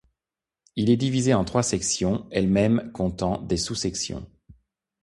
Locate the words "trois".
1.45-1.61